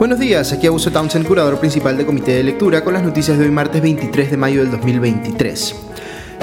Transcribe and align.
Buenos 0.00 0.18
días, 0.18 0.50
aquí 0.50 0.66
Augusto 0.66 0.90
Townsend, 0.90 1.26
curador 1.26 1.60
principal 1.60 1.94
del 1.94 2.06
Comité 2.06 2.32
de 2.32 2.42
Lectura, 2.42 2.82
con 2.82 2.94
las 2.94 3.02
noticias 3.02 3.36
de 3.36 3.44
hoy 3.44 3.50
martes 3.50 3.82
23 3.82 4.30
de 4.30 4.36
mayo 4.38 4.62
del 4.62 4.70
2023. 4.70 5.89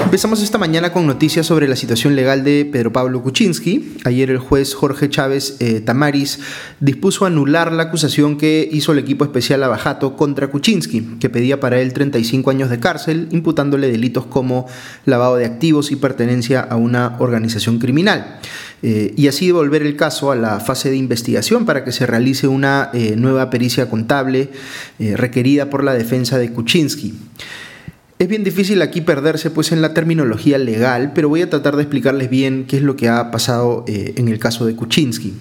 Empezamos 0.08 0.42
esta 0.42 0.56
mañana 0.56 0.90
con 0.90 1.06
noticias 1.06 1.44
sobre 1.44 1.68
la 1.68 1.76
situación 1.76 2.16
legal 2.16 2.42
de 2.42 2.64
Pedro 2.64 2.94
Pablo 2.94 3.22
Kuczynski. 3.22 3.96
Ayer 4.04 4.30
el 4.30 4.38
juez 4.38 4.72
Jorge 4.72 5.10
Chávez 5.10 5.56
eh, 5.60 5.82
Tamaris 5.82 6.40
dispuso 6.80 7.26
anular 7.26 7.72
la 7.72 7.82
acusación 7.82 8.38
que 8.38 8.66
hizo 8.72 8.92
el 8.92 9.00
equipo 9.00 9.24
especial 9.24 9.62
Abajato 9.62 10.16
contra 10.16 10.46
Kuczynski, 10.46 11.18
que 11.20 11.28
pedía 11.28 11.60
para 11.60 11.78
él 11.78 11.92
35 11.92 12.50
años 12.50 12.70
de 12.70 12.80
cárcel, 12.80 13.28
imputándole 13.32 13.90
delitos 13.90 14.24
como 14.24 14.66
lavado 15.04 15.36
de 15.36 15.44
activos 15.44 15.92
y 15.92 15.96
pertenencia 15.96 16.62
a 16.62 16.76
una 16.76 17.16
organización 17.18 17.78
criminal. 17.78 18.38
Eh, 18.82 19.12
y 19.14 19.28
así 19.28 19.48
devolver 19.48 19.82
el 19.82 19.94
caso 19.94 20.32
a 20.32 20.36
la 20.36 20.58
fase 20.58 20.88
de 20.88 20.96
investigación 20.96 21.66
para 21.66 21.84
que 21.84 21.92
se 21.92 22.06
realice 22.06 22.48
una 22.48 22.88
eh, 22.94 23.14
nueva 23.14 23.50
pericia 23.50 23.90
contable 23.90 24.48
requerida 24.98 25.68
por 25.68 25.84
la 25.84 25.92
defensa 25.92 26.38
de 26.38 26.50
Kuczynski. 26.50 27.14
Es 28.18 28.26
bien 28.26 28.42
difícil 28.42 28.82
aquí 28.82 29.00
perderse 29.00 29.48
pues 29.48 29.70
en 29.70 29.80
la 29.80 29.94
terminología 29.94 30.58
legal, 30.58 31.12
pero 31.14 31.28
voy 31.28 31.42
a 31.42 31.50
tratar 31.50 31.76
de 31.76 31.82
explicarles 31.82 32.28
bien 32.28 32.66
qué 32.66 32.78
es 32.78 32.82
lo 32.82 32.96
que 32.96 33.08
ha 33.08 33.30
pasado 33.30 33.84
eh, 33.86 34.14
en 34.16 34.26
el 34.26 34.40
caso 34.40 34.66
de 34.66 34.74
Kuczynski. 34.74 35.34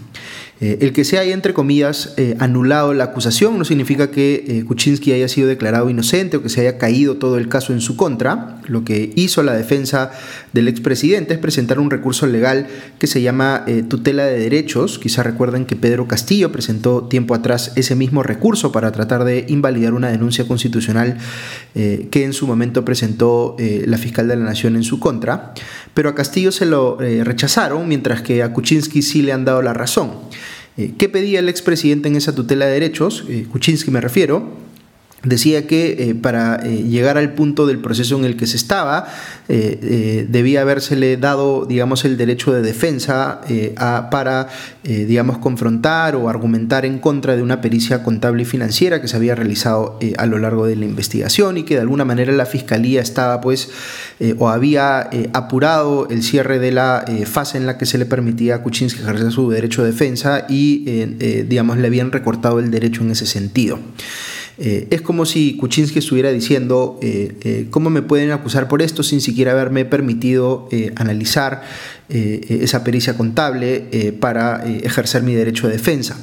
Eh, 0.59 0.79
el 0.81 0.91
que 0.91 1.03
se 1.03 1.19
haya, 1.19 1.33
entre 1.33 1.53
comillas, 1.53 2.13
eh, 2.17 2.35
anulado 2.39 2.93
la 2.93 3.05
acusación 3.05 3.59
no 3.59 3.65
significa 3.65 4.09
que 4.09 4.43
eh, 4.47 4.63
Kuczynski 4.65 5.11
haya 5.11 5.27
sido 5.27 5.47
declarado 5.47 5.89
inocente 5.89 6.37
o 6.37 6.41
que 6.41 6.49
se 6.49 6.61
haya 6.61 6.79
caído 6.79 7.17
todo 7.17 7.37
el 7.37 7.47
caso 7.47 7.73
en 7.73 7.81
su 7.81 7.95
contra. 7.95 8.59
Lo 8.65 8.83
que 8.83 9.11
hizo 9.15 9.43
la 9.43 9.53
defensa 9.53 10.11
del 10.53 10.67
expresidente 10.67 11.35
es 11.35 11.39
presentar 11.39 11.79
un 11.79 11.91
recurso 11.91 12.25
legal 12.25 12.67
que 12.97 13.07
se 13.07 13.21
llama 13.21 13.65
tutela 13.87 14.25
de 14.25 14.39
derechos. 14.39 14.99
Quizá 14.99 15.23
recuerden 15.23 15.65
que 15.65 15.75
Pedro 15.75 16.07
Castillo 16.07 16.51
presentó 16.51 17.03
tiempo 17.03 17.35
atrás 17.35 17.73
ese 17.75 17.95
mismo 17.95 18.23
recurso 18.23 18.71
para 18.71 18.91
tratar 18.91 19.23
de 19.23 19.45
invalidar 19.47 19.93
una 19.93 20.09
denuncia 20.09 20.47
constitucional 20.47 21.17
que 21.73 22.23
en 22.23 22.33
su 22.33 22.45
momento 22.47 22.83
presentó 22.83 23.55
la 23.59 23.97
fiscal 23.97 24.27
de 24.27 24.35
la 24.35 24.43
Nación 24.43 24.75
en 24.75 24.83
su 24.83 24.99
contra. 24.99 25.53
Pero 25.97 26.09
a 26.09 26.13
Castillo 26.13 26.51
se 26.51 26.67
lo 26.67 26.99
rechazaron, 26.99 27.87
mientras 27.87 28.21
que 28.21 28.43
a 28.43 28.53
Kuczynski 28.53 29.01
sí 29.01 29.23
le 29.23 29.33
han 29.33 29.45
dado 29.45 29.63
la 29.63 29.73
razón. 29.73 30.11
Eh, 30.77 30.91
¿Qué 30.95 31.09
pedía 31.09 31.39
el 31.39 31.49
expresidente 31.49 32.07
en 32.07 32.15
esa 32.15 32.35
tutela 32.35 32.67
de 32.67 32.73
derechos? 32.73 33.25
Eh, 33.27 33.47
Kuczynski 33.51 33.89
me 33.89 33.99
refiero 33.99 34.66
decía 35.27 35.67
que 35.67 36.09
eh, 36.09 36.15
para 36.15 36.59
eh, 36.63 36.83
llegar 36.83 37.17
al 37.17 37.33
punto 37.33 37.67
del 37.67 37.79
proceso 37.79 38.17
en 38.17 38.25
el 38.25 38.37
que 38.37 38.47
se 38.47 38.57
estaba, 38.57 39.07
eh, 39.49 40.25
debía 40.29 40.61
habérsele 40.61 41.17
dado, 41.17 41.65
digamos, 41.65 42.05
el 42.05 42.17
derecho 42.17 42.53
de 42.53 42.61
defensa 42.61 43.41
para, 44.11 44.49
digamos, 44.83 45.37
confrontar 45.37 46.15
o 46.15 46.29
argumentar 46.29 46.85
en 46.85 46.99
contra 46.99 47.35
de 47.35 47.41
una 47.41 47.61
pericia 47.61 48.03
contable 48.03 48.43
y 48.43 48.45
financiera 48.45 49.01
que 49.01 49.07
se 49.07 49.15
había 49.15 49.35
realizado 49.35 49.99
a 50.17 50.25
lo 50.25 50.37
largo 50.37 50.65
de 50.65 50.75
la 50.75 50.85
investigación 50.85 51.57
y 51.57 51.63
que 51.63 51.75
de 51.75 51.81
alguna 51.81 52.03
manera 52.03 52.33
la 52.33 52.45
fiscalía 52.45 53.01
estaba, 53.01 53.39
pues, 53.39 53.69
o 54.37 54.49
había 54.49 55.09
apurado 55.33 56.07
el 56.09 56.23
cierre 56.23 56.59
de 56.59 56.71
la 56.71 57.05
fase 57.25 57.57
en 57.57 57.65
la 57.65 57.77
que 57.77 57.85
se 57.85 57.97
le 57.97 58.05
permitía 58.05 58.55
a 58.55 58.63
Kuczynski 58.63 59.01
ejercer 59.01 59.31
su 59.31 59.49
derecho 59.49 59.83
de 59.83 59.91
defensa 59.91 60.45
y, 60.49 60.83
digamos, 61.43 61.77
le 61.77 61.87
habían 61.87 62.11
recortado 62.11 62.59
el 62.59 62.71
derecho 62.71 63.03
en 63.03 63.11
ese 63.11 63.25
sentido. 63.25 63.79
Eh, 64.59 64.87
es 64.89 65.01
como 65.01 65.25
si 65.25 65.55
Kuczynski 65.55 65.99
estuviera 65.99 66.31
diciendo, 66.31 66.99
eh, 67.01 67.35
eh, 67.43 67.67
¿cómo 67.69 67.89
me 67.89 68.01
pueden 68.01 68.31
acusar 68.31 68.67
por 68.67 68.81
esto 68.81 69.03
sin 69.03 69.21
siquiera 69.21 69.51
haberme 69.51 69.85
permitido 69.85 70.67
analizar 70.95 71.61
esa 72.09 72.83
pericia 72.83 73.17
contable 73.17 74.13
para 74.19 74.65
ejercer 74.65 75.23
mi 75.23 75.35
derecho 75.35 75.67
de 75.67 75.73
defensa? 75.73 76.17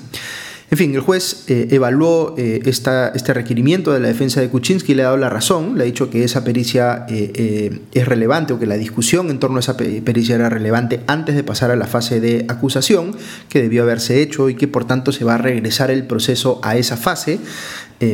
En 0.71 0.79
fin, 0.79 0.95
el 0.95 1.03
juez 1.03 1.45
evaluó 1.47 2.35
eh, 2.37 2.63
este 2.65 3.35
requerimiento 3.35 3.93
de 3.93 4.01
la 4.01 4.09
defensa 4.09 4.41
de 4.41 4.49
Kuczynski 4.49 4.93
y 4.93 4.95
le 4.97 5.03
ha 5.03 5.05
dado 5.07 5.19
la 5.19 5.29
razón, 5.29 5.77
le 5.77 5.85
ha 5.85 5.87
dicho 5.87 6.11
que 6.11 6.25
esa 6.25 6.43
pericia 6.43 7.07
es 7.09 8.09
relevante 8.09 8.55
o 8.55 8.59
que 8.59 8.67
la 8.67 8.77
discusión 8.77 9.31
en 9.31 9.39
torno 9.39 9.59
a 9.59 9.61
esa 9.61 9.77
pericia 9.77 10.35
era 10.35 10.49
relevante 10.49 11.01
antes 11.07 11.37
de 11.37 11.45
pasar 11.45 11.71
a 11.71 11.77
la 11.77 11.87
fase 11.87 12.19
de 12.19 12.47
acusación 12.49 13.15
que 13.49 13.63
debió 13.63 13.83
haberse 13.83 14.21
hecho 14.23 14.49
y 14.49 14.57
que 14.57 14.67
por 14.67 14.87
tanto 14.87 15.13
se 15.13 15.25
va 15.25 15.35
a 15.35 15.39
regresar 15.39 15.91
el 15.91 16.07
proceso 16.07 16.59
a 16.63 16.77
esa 16.77 16.97
fase 16.97 17.39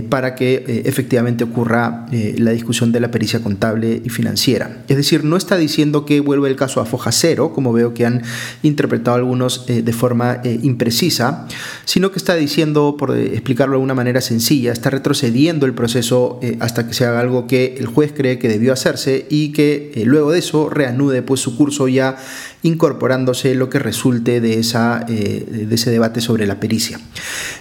para 0.09 0.35
que 0.35 0.83
efectivamente 0.85 1.45
ocurra 1.45 2.07
la 2.11 2.51
discusión 2.53 2.93
de 2.93 3.01
la 3.01 3.11
pericia 3.11 3.41
contable 3.43 4.01
y 4.05 4.09
financiera. 4.09 4.83
Es 4.89 4.97
decir, 4.97 5.25
no 5.25 5.37
está 5.37 5.57
diciendo 5.57 6.05
que 6.05 6.21
vuelve 6.21 6.49
el 6.49 6.57
caso 6.57 6.81
a 6.81 6.87
foja 6.87 7.13
cero, 7.13 7.53
como 7.55 7.73
veo 7.73 7.93
que 7.95 8.07
han 8.07 8.23
interpretado 8.63 9.17
algunos 9.17 9.67
de 9.67 9.93
forma 9.93 10.41
imprecisa, 10.45 11.49
sino 11.85 12.13
que 12.13 12.19
está 12.19 12.35
diciendo 12.35 12.97
por 12.99 13.17
explicarlo 13.17 13.79
de 13.79 13.83
una 13.83 13.95
manera 13.95 14.21
sencilla, 14.21 14.73
está 14.73 14.91
retrocediendo 14.91 15.67
el 15.67 15.75
proceso 15.75 16.39
eh, 16.43 16.57
hasta 16.61 16.87
que 16.87 16.95
se 16.95 17.05
haga 17.05 17.21
algo 17.21 17.47
que 17.47 17.77
el 17.79 17.87
juez 17.87 18.13
cree 18.17 18.39
que 18.39 18.49
debió 18.49 18.73
hacerse 18.73 19.27
y 19.31 19.53
que 19.53 19.93
eh, 19.95 20.05
luego 20.05 20.33
de 20.33 20.39
eso 20.39 20.69
reanude 20.69 21.23
pues, 21.23 21.41
su 21.41 21.57
curso 21.57 21.89
ya 21.89 22.17
incorporándose 22.63 23.55
lo 23.55 23.71
que 23.71 23.79
resulte 23.79 24.41
de, 24.41 24.59
esa, 24.59 25.05
eh, 25.09 25.67
de 25.69 25.75
ese 25.75 25.91
debate 25.91 26.21
sobre 26.21 26.47
la 26.47 26.61
pericia. 26.61 27.01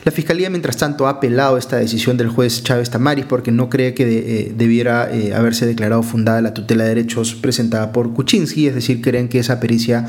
La 0.04 0.12
Fiscalía, 0.12 0.50
mientras 0.50 0.78
tanto, 0.78 1.08
ha 1.08 1.12
apelado 1.12 1.58
esta 1.58 1.78
decisión 1.78 2.09
del 2.18 2.30
juez 2.30 2.64
Chávez 2.64 2.90
Tamaris 2.90 3.26
porque 3.26 3.52
no 3.52 3.70
cree 3.70 3.94
que 3.94 4.54
debiera 4.56 5.10
haberse 5.36 5.66
declarado 5.66 6.04
fundada 6.04 6.42
la 6.42 6.54
tutela 6.54 6.84
de 6.84 6.90
derechos 6.90 7.36
presentada 7.36 7.92
por 7.92 8.14
Kuczynski, 8.14 8.68
es 8.68 8.76
decir, 8.76 9.02
creen 9.02 9.30
que 9.30 9.40
esa 9.40 9.60
pericia 9.60 10.08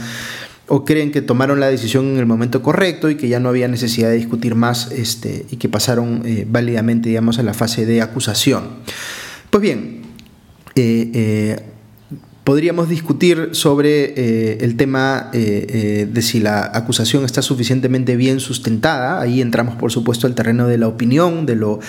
o 0.73 0.85
creen 0.85 1.11
que 1.11 1.21
tomaron 1.21 1.59
la 1.59 1.67
decisión 1.67 2.07
en 2.13 2.19
el 2.19 2.27
momento 2.27 2.63
correcto 2.63 3.11
y 3.11 3.17
que 3.17 3.29
ya 3.29 3.41
no 3.41 3.49
había 3.49 3.67
necesidad 3.67 4.09
de 4.09 4.15
discutir 4.15 4.55
más 4.55 4.93
este, 4.93 5.45
y 5.51 5.57
que 5.57 5.69
pasaron 5.69 6.23
eh, 6.25 6.47
válidamente 6.49 7.09
digamos, 7.09 7.41
a 7.41 7.43
la 7.43 7.55
fase 7.55 7.87
de 7.87 8.01
acusación. 8.01 8.63
Pues 9.51 9.63
bien, 9.63 10.03
eh, 10.77 11.11
eh, 11.13 11.57
podríamos 12.45 12.89
discutir 12.89 13.51
sobre 13.53 14.65
el 14.65 14.77
tema 14.77 15.31
de 15.33 16.23
si 16.23 16.41
la 16.41 16.71
acusación 16.75 17.25
está 17.25 17.43
suficientemente 17.43 18.17
bien 18.17 18.41
sustentada. 18.41 19.21
Ahí 19.21 19.41
entramos, 19.41 19.77
por 19.77 19.93
supuesto, 19.93 20.27
al 20.27 20.35
terreno 20.35 20.67
de 20.67 20.79
la 20.79 20.89
opinión, 20.89 21.47
de 21.47 21.57
lo 21.57 21.81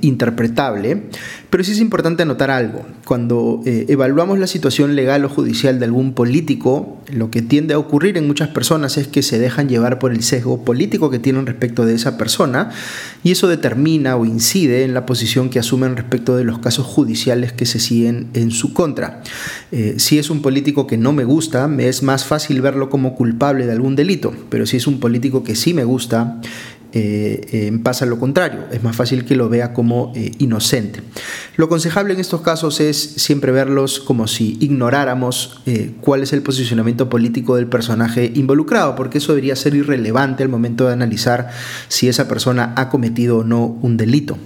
interpretable. 0.00 1.04
Pero 1.50 1.64
sí 1.64 1.72
es 1.72 1.80
importante 1.80 2.22
anotar 2.22 2.50
algo. 2.50 2.86
Cuando 3.04 3.60
eh, 3.66 3.86
evaluamos 3.88 4.38
la 4.38 4.46
situación 4.46 4.94
legal 4.94 5.24
o 5.24 5.28
judicial 5.28 5.80
de 5.80 5.84
algún 5.84 6.14
político, 6.14 7.02
lo 7.12 7.30
que 7.32 7.42
tiende 7.42 7.74
a 7.74 7.78
ocurrir 7.78 8.16
en 8.16 8.28
muchas 8.28 8.48
personas 8.48 8.96
es 8.96 9.08
que 9.08 9.22
se 9.22 9.40
dejan 9.40 9.68
llevar 9.68 9.98
por 9.98 10.12
el 10.12 10.22
sesgo 10.22 10.64
político 10.64 11.10
que 11.10 11.18
tienen 11.18 11.46
respecto 11.46 11.84
de 11.84 11.94
esa 11.94 12.16
persona 12.16 12.70
y 13.24 13.32
eso 13.32 13.48
determina 13.48 14.14
o 14.16 14.24
incide 14.24 14.84
en 14.84 14.94
la 14.94 15.06
posición 15.06 15.50
que 15.50 15.58
asumen 15.58 15.96
respecto 15.96 16.36
de 16.36 16.44
los 16.44 16.60
casos 16.60 16.86
judiciales 16.86 17.52
que 17.52 17.66
se 17.66 17.80
siguen 17.80 18.28
en 18.34 18.52
su 18.52 18.72
contra. 18.72 19.22
Eh, 19.72 19.96
si 19.98 20.20
es 20.20 20.30
un 20.30 20.42
político 20.42 20.86
que 20.86 20.98
no 20.98 21.12
me 21.12 21.24
gusta, 21.24 21.66
me 21.66 21.88
es 21.88 22.04
más 22.04 22.24
fácil 22.24 22.60
verlo 22.60 22.90
como 22.90 23.16
culpable 23.16 23.66
de 23.66 23.72
algún 23.72 23.96
delito, 23.96 24.32
pero 24.50 24.66
si 24.66 24.76
es 24.76 24.86
un 24.86 25.00
político 25.00 25.42
que 25.42 25.56
sí 25.56 25.74
me 25.74 25.82
gusta, 25.82 26.40
eh, 26.92 27.46
eh, 27.52 27.78
pasa 27.84 28.04
lo 28.04 28.18
contrario, 28.18 28.64
es 28.72 28.82
más 28.82 28.96
fácil 28.96 29.24
que 29.24 29.36
lo 29.36 29.48
vea 29.48 29.72
como 29.72 30.12
eh, 30.16 30.32
inocente. 30.38 31.00
Lo 31.56 31.66
aconsejable 31.66 32.14
en 32.14 32.20
estos 32.20 32.40
casos 32.40 32.80
es 32.80 32.96
siempre 32.96 33.52
verlos 33.52 34.00
como 34.00 34.26
si 34.26 34.56
ignoráramos 34.60 35.60
cuál 36.00 36.22
es 36.22 36.32
el 36.32 36.42
posicionamiento 36.42 37.08
político 37.08 37.56
del 37.56 37.66
personaje 37.66 38.32
involucrado, 38.34 38.96
porque 38.96 39.18
eso 39.18 39.32
debería 39.32 39.54
ser 39.56 39.74
irrelevante 39.74 40.42
al 40.42 40.48
momento 40.48 40.86
de 40.86 40.94
analizar 40.94 41.50
si 41.88 42.08
esa 42.08 42.26
persona 42.28 42.72
ha 42.76 42.88
cometido 42.88 43.38
o 43.38 43.44
no 43.44 43.66
un 43.82 43.96
delito. 43.96 44.38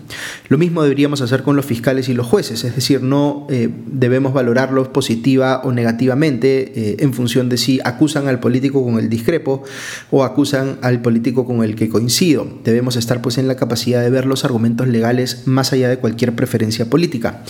Lo 0.49 0.59
mismo 0.59 0.83
deberíamos 0.83 1.21
hacer 1.21 1.43
con 1.43 1.57
los 1.57 1.65
fiscales 1.65 2.09
y 2.09 2.15
los 2.15 2.27
jueces, 2.27 2.65
es 2.65 2.75
decir, 2.75 3.03
no 3.03 3.47
debemos 3.87 4.35
valorarlos 4.35 4.89
positiva 4.89 5.63
o 5.65 5.73
negativamente 5.73 7.03
en 7.03 7.15
función 7.15 7.49
de 7.49 7.57
si 7.57 7.81
acusan 7.85 8.29
al 8.29 8.41
político 8.41 8.85
con 8.85 8.99
el 8.99 9.09
discrepo 9.09 9.63
o 10.11 10.25
acusan 10.25 10.79
al 10.83 11.01
político 11.01 11.47
con 11.47 11.63
el 11.63 11.77
que 11.77 11.89
coincide 11.89 12.34
Debemos 12.65 12.97
estar 12.97 13.23
pues 13.23 13.39
en 13.39 13.47
la 13.47 13.57
capacidad 13.57 14.03
de 14.03 14.11
ver 14.11 14.27
los 14.27 14.45
argumentos 14.45 14.89
legales 14.89 15.47
más 15.47 15.73
allá 15.73 15.89
de 15.89 15.99
cualquier 15.99 16.35
preferencia 16.35 16.91
política. 16.91 17.43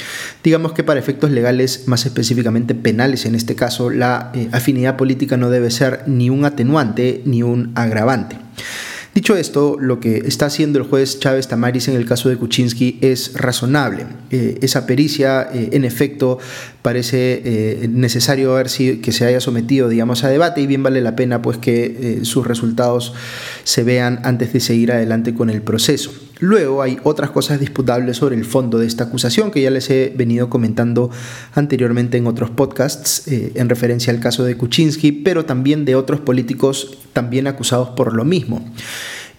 Digamos 0.43 0.73
que 0.73 0.85
para 0.85 1.01
efectos 1.01 1.31
legales, 1.31 1.85
más 1.87 2.05
específicamente 2.05 2.75
penales 2.75 3.25
en 3.25 3.35
este 3.35 3.55
caso, 3.55 3.91
la 3.91 4.31
eh, 4.35 4.49
afinidad 4.53 4.97
política 4.97 5.37
no 5.37 5.49
debe 5.51 5.71
ser 5.71 6.03
ni 6.07 6.29
un 6.29 6.45
atenuante 6.45 7.23
ni 7.25 7.43
un 7.43 7.73
agravante. 7.75 8.37
Dicho 9.15 9.37
esto, 9.37 9.77
lo 9.79 10.01
que 10.01 10.25
está 10.27 10.47
haciendo 10.47 10.81
el 10.81 10.87
juez 10.87 11.21
Chávez 11.21 11.47
Tamaris 11.47 11.87
en 11.87 11.95
el 11.95 12.05
caso 12.05 12.29
de 12.29 12.37
Kuczynski 12.37 12.99
es 13.01 13.35
razonable. 13.35 14.07
Eh, 14.35 14.59
esa 14.63 14.85
pericia, 14.85 15.49
eh, 15.55 15.69
en 15.75 15.85
efecto, 15.85 16.41
parece 16.83 17.41
eh, 17.45 17.89
necesario 17.89 18.53
ver 18.55 18.69
si 18.69 18.97
que 18.97 19.13
se 19.13 19.25
haya 19.25 19.39
sometido, 19.41 19.89
digamos, 19.89 20.25
a 20.25 20.29
debate 20.29 20.61
y 20.61 20.67
bien 20.67 20.83
vale 20.83 21.01
la 21.03 21.15
pena 21.15 21.41
pues 21.41 21.57
que 21.57 22.19
sus 22.25 22.45
resultados 22.45 23.15
se 23.63 23.85
vean 23.85 24.19
antes 24.25 24.53
de 24.53 24.59
seguir 24.59 24.91
adelante 24.91 25.35
con 25.35 25.51
el 25.51 25.63
proceso. 25.63 26.11
Luego 26.41 26.83
hay 26.83 26.99
otras 27.05 27.31
cosas 27.31 27.61
disputables 27.61 28.17
sobre 28.17 28.35
el 28.35 28.45
fondo 28.45 28.81
de 28.81 28.89
esta 28.89 29.05
acusación 29.05 29.53
que 29.53 29.63
ya 29.63 29.71
les 29.71 29.89
he 29.89 30.13
venido 30.17 30.51
comentando 30.51 31.11
anteriormente 31.55 32.19
en 32.19 32.27
otros 32.27 32.51
podcasts 32.51 33.29
en 33.29 33.69
referencia 33.69 34.13
al 34.13 34.19
caso 34.19 34.43
de 34.43 34.57
Kuczynski, 34.57 35.13
pero 35.13 35.45
también 35.45 35.85
de 35.85 35.95
otros 35.95 36.19
políticos 36.19 36.99
también 37.13 37.47
acusados 37.47 37.91
por 37.91 38.15
lo 38.15 38.25
mismo. 38.25 38.69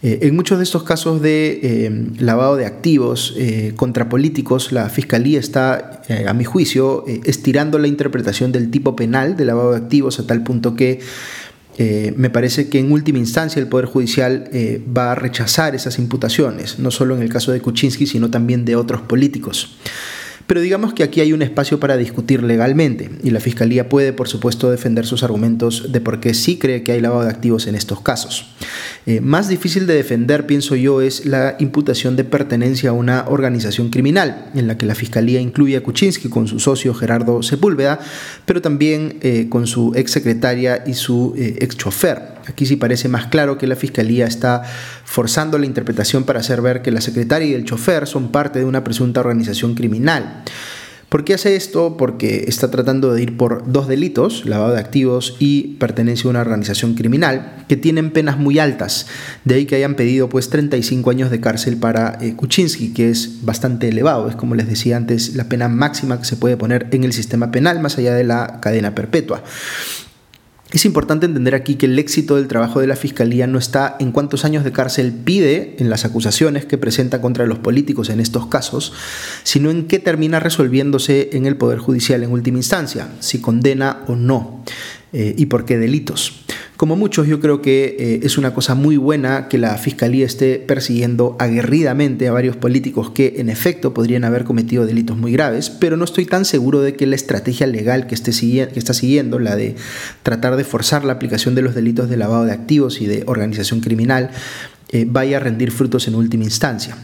Eh, 0.06 0.28
en 0.28 0.36
muchos 0.36 0.60
de 0.60 0.64
estos 0.64 0.84
casos 0.84 1.20
de 1.20 1.60
eh, 1.64 2.10
lavado 2.20 2.58
de 2.58 2.68
activos 2.68 3.34
eh, 3.38 3.74
contra 3.76 4.08
políticos, 4.08 4.72
la 4.72 4.88
Fiscalía 4.88 5.40
está, 5.40 6.04
a 6.28 6.34
mi 6.34 6.44
juicio, 6.44 7.04
estirando 7.08 7.80
la 7.80 7.88
interpretación 7.88 8.52
del 8.52 8.70
tipo 8.70 8.96
penal 8.96 9.36
de 9.36 9.46
lavado 9.46 9.72
de 9.72 9.78
activos 9.78 10.20
a 10.20 10.28
tal 10.28 10.44
punto 10.44 10.76
que 10.76 11.00
me 12.16 12.30
parece 12.30 12.70
que 12.70 12.80
en 12.80 12.92
última 12.92 13.18
instancia 13.18 13.60
el 13.60 13.68
Poder 13.68 13.86
Judicial 13.86 14.50
va 14.96 15.12
a 15.12 15.16
rechazar 15.16 15.76
esas 15.76 15.98
imputaciones, 16.00 16.80
no 16.80 16.90
solo 16.92 17.16
en 17.16 17.22
el 17.22 17.30
caso 17.30 17.52
de 17.52 17.60
Kuczynski, 17.60 18.06
sino 18.06 18.30
también 18.30 18.64
de 18.64 18.76
otros 18.78 19.02
políticos. 19.02 19.76
Pero 20.48 20.62
digamos 20.62 20.94
que 20.94 21.04
aquí 21.04 21.22
hay 21.22 21.34
un 21.34 21.42
espacio 21.42 21.80
para 21.80 21.98
discutir 21.98 22.44
legalmente 22.44 23.10
y 23.24 23.32
la 23.32 23.40
Fiscalía 23.40 23.90
puede, 23.90 24.14
por 24.14 24.28
supuesto, 24.28 24.70
defender 24.70 25.06
sus 25.06 25.24
argumentos 25.24 25.92
de 25.92 26.02
por 26.02 26.20
qué 26.20 26.34
sí 26.34 26.58
cree 26.58 26.84
que 26.84 26.92
hay 26.92 27.02
lavado 27.02 27.24
de 27.24 27.30
activos 27.30 27.66
en 27.66 27.74
estos 27.74 28.02
casos. 28.02 28.46
Eh, 29.08 29.22
más 29.22 29.50
difícil 29.50 29.88
de 29.88 29.96
defender, 29.96 30.46
pienso 30.46 30.76
yo, 30.76 31.02
es 31.02 31.26
la 31.26 31.56
imputación 31.60 32.16
de 32.16 32.24
pertenencia 32.24 32.92
a 32.92 32.94
una 32.94 33.26
organización 33.28 33.90
criminal, 33.90 34.52
en 34.54 34.68
la 34.68 34.78
que 34.78 34.86
la 34.86 34.96
Fiscalía 34.96 35.42
incluye 35.42 35.78
a 35.78 35.84
Kuczynski 35.84 36.30
con 36.30 36.48
su 36.48 36.60
socio 36.60 36.94
Gerardo 36.94 37.42
Sepúlveda, 37.42 38.00
pero 38.46 38.62
también 38.62 39.18
eh, 39.22 39.48
con 39.50 39.66
su 39.66 39.94
ex 39.96 40.12
secretaria 40.12 40.84
y 40.86 40.94
su 40.94 41.34
eh, 41.38 41.58
ex 41.60 41.76
chofer. 41.76 42.35
Aquí 42.48 42.66
sí 42.66 42.76
parece 42.76 43.10
más 43.10 43.28
claro 43.28 43.58
que 43.58 43.68
la 43.68 43.76
Fiscalía 43.76 44.26
está 44.26 44.64
forzando 45.04 45.58
la 45.58 45.66
interpretación 45.66 46.24
para 46.24 46.40
hacer 46.40 46.62
ver 46.62 46.82
que 46.82 46.92
la 46.92 47.02
secretaria 47.02 47.48
y 47.48 47.54
el 47.54 47.66
chofer 47.66 48.08
son 48.08 48.32
parte 48.32 48.60
de 48.60 48.66
una 48.66 48.84
presunta 48.84 49.20
organización 49.20 49.76
criminal. 49.76 50.44
¿Por 51.10 51.24
qué 51.24 51.36
hace 51.36 51.56
esto? 51.56 51.98
Porque 51.98 52.46
está 52.48 52.72
tratando 52.72 53.14
de 53.14 53.22
ir 53.22 53.38
por 53.38 53.72
dos 53.72 53.88
delitos, 53.88 54.46
lavado 54.46 54.74
de 54.74 54.80
activos 54.80 55.38
y 55.40 55.76
pertenencia 55.76 56.28
a 56.28 56.32
una 56.32 56.42
organización 56.42 56.96
criminal, 56.96 57.64
que 57.70 57.78
tienen 57.78 58.12
penas 58.12 58.38
muy 58.38 58.60
altas. 58.60 59.08
De 59.46 59.56
ahí 59.56 59.66
que 59.66 59.76
hayan 59.76 59.96
pedido 59.96 60.28
pues 60.28 60.50
35 60.50 61.10
años 61.12 61.32
de 61.32 61.40
cárcel 61.40 61.78
para 61.78 62.18
eh, 62.22 62.36
Kuczynski, 62.36 62.92
que 62.92 63.12
es 63.12 63.46
bastante 63.46 63.88
elevado. 63.88 64.28
Es 64.28 64.36
como 64.36 64.56
les 64.56 64.68
decía 64.68 64.98
antes, 64.98 65.36
la 65.36 65.48
pena 65.48 65.70
máxima 65.70 66.20
que 66.20 66.26
se 66.26 66.36
puede 66.36 66.58
poner 66.58 66.88
en 66.92 67.04
el 67.04 67.14
sistema 67.14 67.52
penal, 67.52 67.80
más 67.80 67.98
allá 67.98 68.14
de 68.14 68.24
la 68.24 68.60
cadena 68.60 68.94
perpetua. 68.94 69.44
Es 70.72 70.84
importante 70.84 71.28
entender 71.28 71.54
aquí 71.54 71.76
que 71.76 71.86
el 71.86 71.98
éxito 72.00 72.36
del 72.36 72.48
trabajo 72.48 72.82
de 72.82 72.88
la 72.88 72.96
Fiscalía 72.96 73.46
no 73.46 73.60
está 73.60 73.96
en 74.00 74.12
cuántos 74.12 74.46
años 74.46 74.64
de 74.64 74.72
cárcel 74.72 75.14
pide 75.14 75.76
en 75.78 75.90
las 75.90 76.06
acusaciones 76.06 76.66
que 76.66 76.78
presenta 76.78 77.22
contra 77.22 77.46
los 77.46 77.60
políticos 77.60 78.10
en 78.10 78.20
estos 78.20 78.48
casos, 78.48 78.92
sino 79.44 79.70
en 79.70 79.88
qué 79.88 80.00
termina 80.00 80.40
resolviéndose 80.40 81.30
en 81.34 81.46
el 81.46 81.56
Poder 81.56 81.78
Judicial 81.78 82.24
en 82.24 82.32
última 82.32 82.58
instancia, 82.58 83.10
si 83.20 83.40
condena 83.40 84.04
o 84.08 84.16
no, 84.16 84.64
eh, 85.18 85.34
y 85.38 85.46
por 85.46 85.64
qué 85.64 85.78
delitos. 85.78 86.44
Como 86.76 86.98
muchos, 86.98 87.26
yo 87.26 87.40
creo 87.40 87.62
que 87.62 87.96
eh, 87.98 88.20
es 88.24 88.38
una 88.38 88.54
cosa 88.54 88.76
muy 88.76 88.98
buena 88.98 89.48
que 89.48 89.58
la 89.58 89.78
Fiscalía 89.78 90.26
esté 90.26 90.58
persiguiendo 90.60 91.38
aguerridamente 91.40 92.28
a 92.28 92.34
varios 92.34 92.58
políticos 92.58 93.12
que 93.12 93.36
en 93.38 93.48
efecto 93.48 93.94
podrían 93.94 94.26
haber 94.26 94.44
cometido 94.44 94.86
delitos 94.86 95.16
muy 95.16 95.32
graves, 95.32 95.70
pero 95.70 95.96
no 95.96 96.04
estoy 96.04 96.26
tan 96.26 96.44
seguro 96.44 96.82
de 96.82 96.96
que 96.96 97.06
la 97.06 97.16
estrategia 97.16 97.66
legal 97.66 98.08
que, 98.08 98.16
esté 98.16 98.34
que 98.34 98.78
está 98.78 98.94
siguiendo, 98.94 99.40
la 99.40 99.56
de 99.56 99.78
tratar 100.22 100.58
de 100.58 100.66
forzar 100.66 101.06
la 101.06 101.14
aplicación 101.14 101.56
de 101.56 101.62
los 101.62 101.76
delitos 101.76 102.10
de 102.10 102.18
lavado 102.18 102.44
de 102.44 102.52
activos 102.52 103.00
y 103.00 103.06
de 103.06 103.24
organización 103.26 103.80
criminal, 103.80 104.32
eh, 104.96 105.06
vaya 105.06 105.36
a 105.36 105.40
rendir 105.42 105.72
frutos 105.72 106.08
en 106.08 106.16
última 106.16 106.46
instancia. 106.46 106.96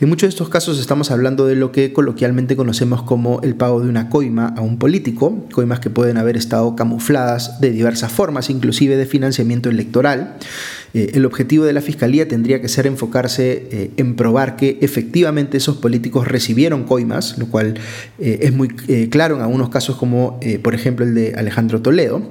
En 0.00 0.08
muchos 0.08 0.28
de 0.28 0.28
estos 0.28 0.48
casos 0.48 0.78
estamos 0.78 1.10
hablando 1.10 1.46
de 1.46 1.56
lo 1.56 1.72
que 1.72 1.92
coloquialmente 1.92 2.54
conocemos 2.54 3.02
como 3.02 3.40
el 3.42 3.56
pago 3.56 3.80
de 3.80 3.88
una 3.88 4.08
coima 4.08 4.54
a 4.56 4.60
un 4.60 4.78
político, 4.78 5.48
coimas 5.52 5.80
que 5.80 5.90
pueden 5.90 6.16
haber 6.16 6.36
estado 6.36 6.76
camufladas 6.76 7.60
de 7.60 7.72
diversas 7.72 8.12
formas, 8.12 8.50
inclusive 8.50 8.96
de 8.96 9.04
financiamiento 9.04 9.68
electoral. 9.68 10.36
Eh, 10.94 11.10
el 11.14 11.26
objetivo 11.26 11.64
de 11.64 11.72
la 11.72 11.80
Fiscalía 11.80 12.28
tendría 12.28 12.60
que 12.60 12.68
ser 12.68 12.86
enfocarse 12.86 13.66
eh, 13.72 13.90
en 13.96 14.14
probar 14.14 14.54
que 14.54 14.78
efectivamente 14.80 15.56
esos 15.56 15.76
políticos 15.78 16.28
recibieron 16.28 16.84
coimas, 16.84 17.36
lo 17.36 17.46
cual 17.46 17.74
es 18.20 18.52
muy 18.52 18.68
claro 18.68 19.34
en 19.34 19.42
algunos 19.42 19.70
casos 19.70 19.96
como 19.96 20.38
por 20.62 20.76
ejemplo 20.76 21.04
el 21.04 21.14
de 21.14 21.34
Alejandro 21.34 21.82
Toledo. 21.82 22.22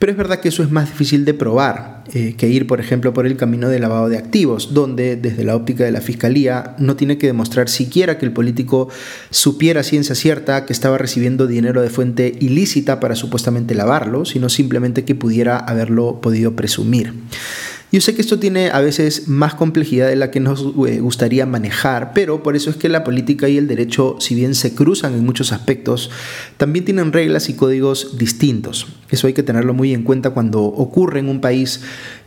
Pero 0.00 0.12
es 0.12 0.18
verdad 0.18 0.40
que 0.40 0.48
eso 0.48 0.62
es 0.62 0.70
más 0.70 0.88
difícil 0.88 1.26
de 1.26 1.34
probar 1.34 2.04
eh, 2.14 2.34
que 2.34 2.48
ir, 2.48 2.66
por 2.66 2.80
ejemplo, 2.80 3.12
por 3.12 3.26
el 3.26 3.36
camino 3.36 3.68
de 3.68 3.78
lavado 3.78 4.08
de 4.08 4.16
activos, 4.16 4.72
donde 4.72 5.16
desde 5.16 5.44
la 5.44 5.54
óptica 5.54 5.84
de 5.84 5.92
la 5.92 6.00
Fiscalía 6.00 6.74
no 6.78 6.96
tiene 6.96 7.18
que 7.18 7.26
demostrar 7.26 7.68
siquiera 7.68 8.16
que 8.16 8.24
el 8.24 8.32
político 8.32 8.88
supiera 9.28 9.82
ciencia 9.82 10.14
cierta 10.14 10.64
que 10.64 10.72
estaba 10.72 10.96
recibiendo 10.96 11.46
dinero 11.46 11.82
de 11.82 11.90
fuente 11.90 12.32
ilícita 12.40 12.98
para 12.98 13.14
supuestamente 13.14 13.74
lavarlo, 13.74 14.24
sino 14.24 14.48
simplemente 14.48 15.04
que 15.04 15.14
pudiera 15.14 15.58
haberlo 15.58 16.22
podido 16.22 16.56
presumir. 16.56 17.12
Yo 17.92 18.00
sé 18.00 18.14
que 18.14 18.20
esto 18.20 18.38
tiene 18.38 18.70
a 18.70 18.80
veces 18.80 19.26
más 19.26 19.54
complejidad 19.54 20.06
de 20.06 20.14
la 20.14 20.30
que 20.30 20.38
nos 20.38 20.60
eh, 20.86 21.00
gustaría 21.00 21.44
manejar, 21.44 22.12
pero 22.14 22.40
por 22.40 22.54
eso 22.54 22.70
es 22.70 22.76
que 22.76 22.88
la 22.88 23.02
política 23.02 23.48
y 23.48 23.58
el 23.58 23.66
derecho, 23.66 24.16
si 24.20 24.36
bien 24.36 24.54
se 24.54 24.76
cruzan 24.76 25.14
en 25.14 25.24
muchos 25.24 25.52
aspectos, 25.52 26.08
también 26.56 26.84
tienen 26.84 27.12
reglas 27.12 27.48
y 27.48 27.54
códigos 27.54 28.16
distintos. 28.16 28.86
Eso 29.10 29.26
hay 29.26 29.32
que 29.32 29.42
tenerlo 29.42 29.74
muy 29.74 29.92
en 29.92 30.04
cuenta 30.04 30.30
cuando 30.30 30.62
ocurre 30.62 31.18
en 31.18 31.28
un 31.28 31.40
país 31.40 31.80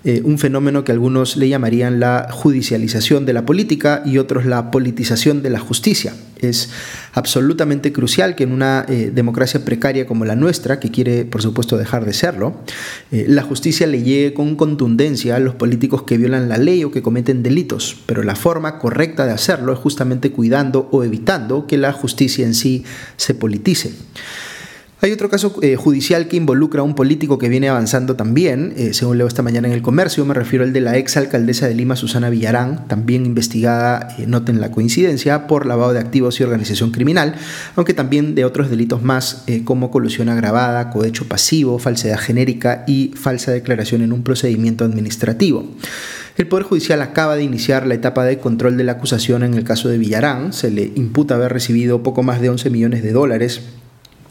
eh, 0.04 0.22
un 0.26 0.38
fenómeno 0.38 0.84
que 0.84 0.92
algunos 0.92 1.38
le 1.38 1.48
llamarían 1.48 2.02
la 2.02 2.28
judicialización 2.30 3.26
de 3.26 3.32
la 3.32 3.46
política 3.46 4.04
y 4.06 4.18
otros 4.18 4.46
la 4.46 4.70
politización 4.70 5.42
de 5.44 5.50
la 5.50 5.60
justicia. 5.60 6.14
Es 6.50 6.70
absolutamente 7.14 7.92
crucial 7.92 8.36
que 8.36 8.44
en 8.44 8.52
una 8.52 8.86
eh, 8.88 9.12
democracia 9.14 9.64
precaria 9.64 10.06
como 10.06 10.26
la 10.26 10.36
nuestra, 10.36 10.80
que 10.80 10.92
quiere 10.92 11.26
por 11.26 11.42
supuesto 11.42 11.78
dejar 11.78 12.06
de 12.06 12.14
serlo, 12.14 12.56
eh, 13.12 13.26
la 13.28 13.44
justicia 13.44 13.88
le 13.88 14.04
llegue 14.04 14.34
con 14.34 14.56
contundencia 14.56 15.36
a 15.36 15.40
los 15.40 15.56
políticos 15.56 16.04
que 16.04 16.18
violan 16.18 16.50
la 16.50 16.58
ley 16.58 16.84
o 16.84 16.92
que 16.92 17.02
cometen 17.02 17.44
delitos, 17.44 17.98
pero 18.06 18.24
la 18.24 18.36
forma 18.36 18.80
correcta 18.80 19.26
de 19.26 19.32
hacerlo 19.32 19.74
es 19.74 19.80
justamente 19.80 20.32
cuidando 20.32 20.90
o 20.92 21.04
evitando 21.04 21.68
que 21.68 21.78
la 21.78 21.92
justicia 21.94 22.46
en 22.46 22.54
sí 22.54 22.84
se 23.18 23.34
politice. 23.34 23.94
Hay 25.04 25.12
otro 25.12 25.30
caso 25.30 25.54
eh, 25.62 25.76
judicial 25.76 26.30
que 26.30 26.38
involucra 26.38 26.80
a 26.80 26.84
un 26.86 26.96
político 26.96 27.38
que 27.38 27.50
viene 27.50 27.68
avanzando 27.68 28.16
también, 28.16 28.74
eh, 28.78 28.94
según 28.94 29.18
leo 29.18 29.28
esta 29.28 29.42
mañana 29.42 29.68
en 29.68 29.74
el 29.74 29.82
comercio, 29.82 30.24
me 30.24 30.34
refiero 30.34 30.64
al 30.64 30.72
de 30.72 30.80
la 30.80 30.96
ex 30.96 31.18
alcaldesa 31.18 31.68
de 31.68 31.76
Lima, 31.76 31.98
Susana 31.98 32.30
Villarán, 32.30 32.88
también 32.88 33.26
investigada, 33.26 34.16
eh, 34.18 34.28
noten 34.28 34.62
la 34.62 34.72
coincidencia, 34.72 35.46
por 35.46 35.66
lavado 35.66 35.92
de 35.92 36.00
activos 36.00 36.40
y 36.40 36.44
organización 36.44 36.92
criminal, 36.92 37.36
aunque 37.76 37.94
también 37.94 38.34
de 38.34 38.46
otros 38.46 38.70
delitos 38.70 39.04
más 39.04 39.44
como 39.66 39.92
colusión 39.92 40.30
agravada, 40.30 40.90
cohecho 40.90 41.28
pasivo, 41.28 41.80
falsedad 41.80 42.18
genérica 42.18 42.86
y 42.88 43.12
falsa 43.14 43.52
declaración 43.52 44.04
en 44.04 44.14
un 44.14 44.24
procedimiento 44.24 44.86
administrativo. 44.86 45.68
El 46.38 46.48
Poder 46.48 46.64
Judicial 46.64 47.02
acaba 47.02 47.36
de 47.36 47.44
iniciar 47.44 47.86
la 47.88 47.96
etapa 47.96 48.24
de 48.24 48.40
control 48.40 48.78
de 48.78 48.86
la 48.86 48.94
acusación 48.94 49.44
en 49.44 49.54
el 49.56 49.66
caso 49.66 49.90
de 49.90 49.98
Villarán. 49.98 50.54
Se 50.54 50.72
le 50.72 50.94
imputa 50.96 51.36
haber 51.36 51.52
recibido 51.52 52.04
poco 52.04 52.24
más 52.24 52.40
de 52.40 52.50
11 52.50 52.70
millones 52.70 53.04
de 53.04 53.12
dólares 53.12 53.64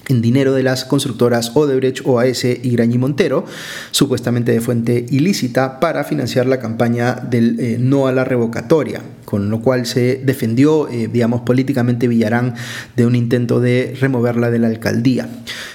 en 0.08 0.22
dinero 0.22 0.52
de 0.52 0.62
las 0.62 0.84
constructoras 0.84 1.52
Odebrecht, 1.54 2.06
OAS 2.06 2.44
y 2.44 2.70
Grañi 2.70 2.98
Montero, 2.98 3.44
supuestamente 3.90 4.52
de 4.52 4.60
fuente 4.60 5.06
ilícita, 5.10 5.80
para 5.80 6.04
financiar 6.04 6.46
la 6.46 6.58
campaña 6.58 7.14
del 7.14 7.58
eh, 7.60 7.76
no 7.78 8.06
a 8.06 8.12
la 8.12 8.24
revocatoria, 8.24 9.02
con 9.24 9.50
lo 9.50 9.60
cual 9.60 9.86
se 9.86 10.20
defendió, 10.24 10.88
eh, 10.88 11.08
digamos, 11.12 11.42
políticamente 11.42 12.08
Villarán 12.08 12.54
de 12.96 13.06
un 13.06 13.14
intento 13.14 13.60
de 13.60 13.96
removerla 14.00 14.50
de 14.50 14.58
la 14.58 14.68
alcaldía. 14.68 15.28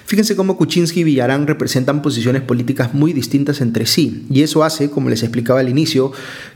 Fíjense 0.05 0.35
cómo 0.35 0.57
Kuczynski 0.57 1.01
y 1.01 1.03
Villarán 1.03 1.47
representan 1.47 2.01
posiciones 2.01 2.41
políticas 2.41 2.93
muy 2.93 3.13
distintas 3.13 3.61
entre 3.61 3.85
sí, 3.85 4.25
y 4.29 4.41
eso 4.43 4.63
hace, 4.63 4.89
como 4.89 5.09
les 5.09 5.23
explicaba 5.23 5.59
al 5.59 5.69
inicio, 5.69 6.11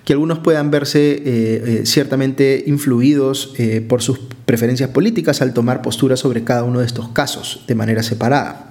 que 0.06 0.14
algunos 0.14 0.40
puedan 0.40 0.72
verse 0.72 1.00
eh, 1.00 1.22
eh, 1.26 1.82
ciertamente 1.86 2.64
influidos 2.68 3.54
por 3.88 4.02
sus 4.02 4.20
preferencias 4.46 4.90
políticas 4.90 5.42
al 5.42 5.54
tomar 5.54 5.82
postura 5.82 6.18
sobre 6.18 6.44
cada 6.44 6.64
uno 6.64 6.80
de 6.80 6.86
estos 6.86 7.10
casos 7.10 7.64
de 7.68 7.76
manera 7.76 8.04
separada. 8.04 8.70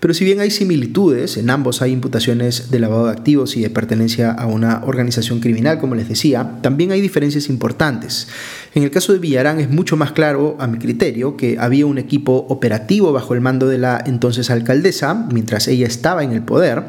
Pero 0.00 0.14
si 0.14 0.24
bien 0.24 0.40
hay 0.40 0.50
similitudes, 0.50 1.36
en 1.36 1.50
ambos 1.50 1.82
hay 1.82 1.92
imputaciones 1.92 2.70
de 2.70 2.80
lavado 2.80 3.06
de 3.06 3.12
activos 3.12 3.56
y 3.56 3.60
de 3.60 3.68
pertenencia 3.68 4.32
a 4.32 4.46
una 4.46 4.82
organización 4.84 5.40
criminal, 5.40 5.78
como 5.78 5.94
les 5.94 6.08
decía, 6.08 6.58
también 6.62 6.90
hay 6.90 7.02
diferencias 7.02 7.50
importantes. 7.50 8.26
En 8.72 8.84
el 8.84 8.92
caso 8.92 9.12
de 9.12 9.18
Villarán 9.18 9.58
es 9.58 9.68
mucho 9.68 9.96
más 9.96 10.12
claro, 10.12 10.56
a 10.60 10.68
mi 10.68 10.78
criterio, 10.78 11.36
que 11.36 11.56
había 11.58 11.86
un 11.86 11.98
equipo 11.98 12.46
operativo 12.48 13.12
bajo 13.12 13.34
el 13.34 13.40
mando 13.40 13.66
de 13.66 13.78
la 13.78 14.00
entonces 14.06 14.48
alcaldesa, 14.48 15.26
mientras 15.32 15.66
ella 15.66 15.88
estaba 15.88 16.22
en 16.22 16.30
el 16.30 16.42
poder, 16.42 16.84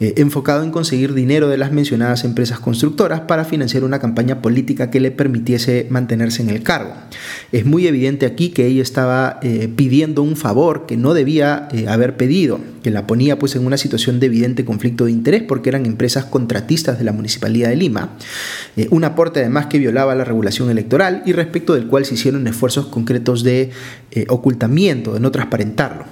eh, 0.00 0.14
enfocado 0.18 0.62
en 0.62 0.70
conseguir 0.70 1.14
dinero 1.14 1.48
de 1.48 1.56
las 1.56 1.72
mencionadas 1.72 2.24
empresas 2.24 2.58
constructoras 2.58 3.20
para 3.20 3.46
financiar 3.46 3.84
una 3.84 4.00
campaña 4.00 4.42
política 4.42 4.90
que 4.90 5.00
le 5.00 5.12
permitiese 5.12 5.86
mantenerse 5.88 6.42
en 6.42 6.50
el 6.50 6.62
cargo. 6.62 6.92
Es 7.52 7.64
muy 7.64 7.86
evidente 7.86 8.26
aquí 8.26 8.50
que 8.50 8.66
ella 8.66 8.82
estaba 8.82 9.38
eh, 9.42 9.72
pidiendo 9.74 10.22
un 10.22 10.36
favor 10.36 10.84
que 10.84 10.98
no 10.98 11.14
debía 11.14 11.68
eh, 11.72 11.86
haber 11.88 12.18
pedido 12.18 12.60
que 12.82 12.90
la 12.90 13.06
ponía 13.06 13.38
pues 13.38 13.56
en 13.56 13.64
una 13.64 13.78
situación 13.78 14.20
de 14.20 14.26
evidente 14.26 14.66
conflicto 14.66 15.06
de 15.06 15.10
interés 15.12 15.42
porque 15.42 15.70
eran 15.70 15.86
empresas 15.86 16.26
contratistas 16.26 16.98
de 16.98 17.04
la 17.04 17.12
Municipalidad 17.12 17.70
de 17.70 17.76
Lima, 17.76 18.10
un 18.90 19.04
aporte 19.04 19.40
además 19.40 19.66
que 19.66 19.78
violaba 19.78 20.14
la 20.14 20.24
regulación 20.24 20.68
electoral 20.68 21.13
y 21.24 21.32
respecto 21.32 21.74
del 21.74 21.86
cual 21.86 22.04
se 22.04 22.14
hicieron 22.14 22.46
esfuerzos 22.46 22.86
concretos 22.86 23.42
de 23.42 23.70
eh, 24.10 24.26
ocultamiento, 24.28 25.14
de 25.14 25.20
no 25.20 25.30
transparentarlo. 25.30 26.04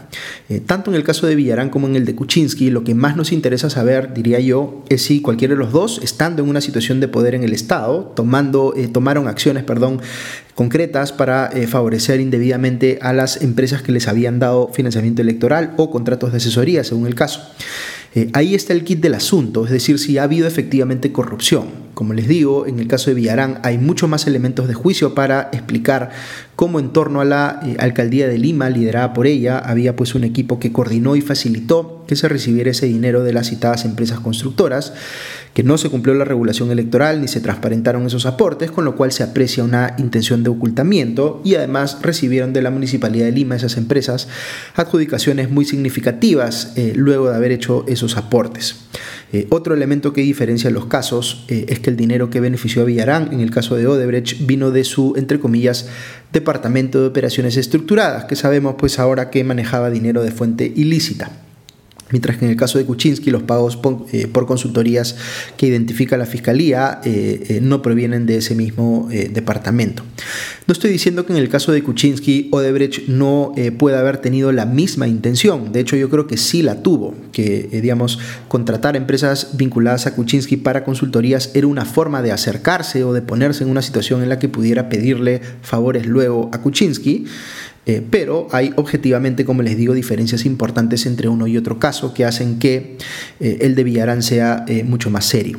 Eh, 0.49 0.61
tanto 0.61 0.90
en 0.90 0.97
el 0.97 1.04
caso 1.04 1.26
de 1.26 1.35
Villarán 1.35 1.71
como 1.71 1.87
en 1.87 1.97
el 1.97 2.04
de 2.04 2.14
Kuczynski, 2.14 2.71
lo 2.71 2.85
que 2.85 2.94
más 2.94 3.16
nos 3.16 3.32
interesa 3.32 3.71
saber, 3.71 4.14
diría 4.14 4.40
yo, 4.40 4.85
es 4.88 5.02
si 5.02 5.21
cualquiera 5.21 5.54
de 5.54 5.59
los 5.59 5.73
dos, 5.73 6.00
estando 6.02 6.42
en 6.42 6.49
una 6.49 6.61
situación 6.61 7.00
de 7.00 7.09
poder 7.09 7.35
en 7.35 7.44
el 7.44 7.52
Estado, 7.52 8.12
tomando, 8.14 8.75
tomaron 8.92 9.28
acciones, 9.28 9.64
perdón, 9.64 10.00
concretas 10.54 11.12
para 11.12 11.50
favorecer 11.66 12.21
indebidamente 12.21 12.99
a 13.00 13.12
las 13.12 13.42
empresas 13.42 13.82
que 13.82 13.92
les 13.92 14.09
habían 14.09 14.38
dado 14.38 14.68
financiamiento 14.68 15.23
electoral 15.23 15.75
o 15.76 15.90
contratos 15.90 16.32
de 16.32 16.38
asesoría, 16.38 16.85
según 16.85 17.06
el 17.06 17.14
caso. 17.14 17.40
Eh, 18.14 18.28
ahí 18.35 18.54
está 18.54 18.75
el 18.75 18.85
kit 18.85 19.00
del 19.00 19.14
asunto, 19.14 19.64
es 19.64 19.71
decir, 19.71 19.99
si 19.99 20.18
ha 20.18 20.25
habido 20.25 20.47
efectivamente 20.47 21.12
corrupción. 21.12 21.68
Como 21.94 22.14
les 22.14 22.26
digo, 22.26 22.66
en 22.66 22.78
el 22.78 22.88
caso 22.88 23.11
de 23.11 23.14
Villarán 23.14 23.61
hay 23.62 23.76
muchos 23.76 24.08
más 24.08 24.26
elementos 24.26 24.66
de 24.66 24.75
juicio 24.75 25.14
para 25.14 25.50
explicar 25.52 26.11
cómo 26.56 26.80
en 26.80 26.90
torno 26.90 27.20
a 27.20 27.25
la 27.25 27.61
eh, 27.62 27.76
alcaldía 27.78 28.28
de 28.28 28.38
Lima, 28.38 28.70
liderada 28.70 29.12
por 29.12 29.26
ella, 29.26 29.58
había 29.58 29.94
pues 29.94 30.14
un 30.14 30.25
equipo 30.25 30.58
que 30.58 30.72
coordinó 30.72 31.16
y 31.16 31.20
facilitó 31.20 32.04
que 32.06 32.16
se 32.16 32.28
recibiera 32.28 32.70
ese 32.70 32.87
dinero 32.87 33.22
de 33.25 33.32
las 33.32 33.49
citadas 33.49 33.84
empresas 33.84 34.20
constructoras, 34.20 34.94
que 35.54 35.62
no 35.62 35.76
se 35.76 35.90
cumplió 35.90 36.14
la 36.14 36.25
regulación 36.25 36.70
electoral 36.70 37.20
ni 37.20 37.28
se 37.28 37.40
transparentaron 37.40 38.06
esos 38.06 38.26
aportes, 38.26 38.70
con 38.70 38.84
lo 38.84 38.96
cual 38.96 39.12
se 39.12 39.22
aprecia 39.22 39.64
una 39.64 39.94
intención 39.99 40.42
de 40.42 40.50
ocultamiento 40.50 41.42
y 41.44 41.56
además 41.56 41.99
recibieron 42.00 42.52
de 42.52 42.62
la 42.62 42.70
Municipalidad 42.70 43.26
de 43.26 43.32
Lima 43.32 43.56
esas 43.56 43.76
empresas 43.76 44.28
adjudicaciones 44.76 45.50
muy 45.50 45.64
significativas 45.64 46.72
eh, 46.76 46.92
luego 46.96 47.28
de 47.28 47.37
haber 47.37 47.52
hecho 47.52 47.84
esos 47.87 48.16
aportes. 48.16 48.76
Eh, 49.32 49.46
otro 49.50 49.74
elemento 49.74 50.12
que 50.12 50.20
diferencia 50.20 50.70
los 50.70 50.86
casos 50.86 51.44
eh, 51.48 51.66
es 51.68 51.80
que 51.80 51.90
el 51.90 51.96
dinero 51.96 52.28
que 52.28 52.40
benefició 52.40 52.82
a 52.82 52.84
Villarán, 52.84 53.32
en 53.32 53.40
el 53.40 53.50
caso 53.50 53.76
de 53.76 53.86
Odebrecht, 53.86 54.46
vino 54.46 54.70
de 54.70 54.84
su, 54.84 55.14
entre 55.16 55.40
comillas, 55.40 55.88
departamento 56.32 57.00
de 57.00 57.06
operaciones 57.06 57.56
estructuradas, 57.56 58.26
que 58.26 58.36
sabemos 58.36 58.74
pues 58.78 58.98
ahora 58.98 59.30
que 59.30 59.42
manejaba 59.44 59.90
dinero 59.90 60.22
de 60.22 60.32
fuente 60.32 60.70
ilícita 60.74 61.30
mientras 62.12 62.37
que 62.37 62.45
en 62.45 62.52
el 62.52 62.57
caso 62.57 62.78
de 62.78 62.85
Kuczynski 62.85 63.31
los 63.31 63.42
pagos 63.42 63.78
eh, 64.12 64.28
por, 64.28 64.47
consultorías 64.47 65.16
que 65.57 65.66
identifica 65.66 66.16
la 66.16 66.26
Fiscalía 66.26 67.00
eh, 67.04 67.45
eh, 67.49 67.61
no 67.61 67.83
provienen 67.83 68.26
de 68.26 68.37
ese 68.37 68.54
mismo 68.54 69.09
departamento. 69.11 70.04
No 70.66 70.73
estoy 70.73 70.90
diciendo 70.90 71.26
que 71.26 71.33
en 71.33 71.38
el 71.38 71.49
caso 71.49 71.73
de 71.73 71.83
Kuczynski 71.83 72.49
Odebrecht 72.52 73.09
no 73.09 73.52
pueda 73.78 74.00
haber 74.00 74.19
tenido 74.19 74.52
la 74.52 74.66
misma 74.66 75.09
intención, 75.09 75.73
de 75.73 75.81
hecho 75.81 75.97
yo 75.97 76.09
creo 76.09 76.26
que 76.26 76.37
sí 76.37 76.62
la 76.62 76.83
tuvo, 76.83 77.14
que 77.33 77.69
digamos 77.83 78.19
contratar 78.49 78.97
empresas 78.97 79.57
vinculadas 79.57 80.07
a 80.07 80.14
Kuczynski 80.14 80.57
para 80.57 80.85
consultorías 80.85 81.50
era 81.54 81.66
una 81.66 81.85
forma 81.85 82.23
de 82.23 82.33
acercarse 82.33 83.04
o 83.04 83.12
de 83.12 83.23
ponerse 83.23 83.64
en 83.64 83.71
una 83.71 83.83
situación 83.83 84.23
en 84.23 84.28
la 84.28 84.38
que 84.38 84.49
pudiera 84.49 84.88
pedirle 84.88 85.40
favores 85.62 86.07
luego 86.07 86.50
a 86.52 86.61
Kuczynski. 86.61 87.26
Eh, 87.84 88.00
pero 88.08 88.46
hay 88.52 88.72
objetivamente, 88.76 89.44
como 89.44 89.62
les 89.62 89.76
digo, 89.76 89.92
diferencias 89.92 90.46
importantes 90.46 91.04
entre 91.04 91.28
uno 91.28 91.48
y 91.48 91.56
otro 91.56 91.80
caso 91.80 92.14
que 92.14 92.24
hacen 92.24 92.60
que 92.60 92.96
eh, 93.40 93.58
el 93.62 93.74
de 93.74 93.82
Villarán 93.82 94.22
sea 94.22 94.64
eh, 94.68 94.84
mucho 94.84 95.10
más 95.10 95.24
serio. 95.24 95.58